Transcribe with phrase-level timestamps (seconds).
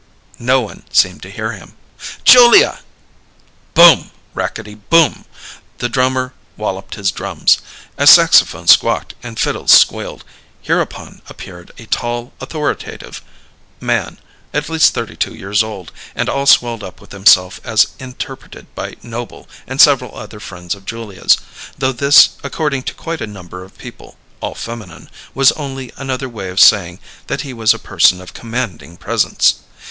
[0.39, 1.75] No one seemed to hear him.
[2.25, 2.79] "Julia"
[3.75, 4.09] Boom!
[4.33, 5.25] Rackety Boom!
[5.77, 7.59] The drummer walloped his drums;
[7.99, 10.23] a saxophone squawked, and fiddles squealed.
[10.63, 13.21] Hereupon appeared a tall authoritative
[13.79, 14.17] man,
[14.55, 18.95] at least thirty two years old, and all swelled up with himself, as interpreted by
[19.03, 21.37] Noble and several other friends of Julia's
[21.77, 26.49] though this, according to quite a number of people (all feminine) was only another way
[26.49, 26.97] of saying
[27.27, 29.59] that he was a person of commanding presence.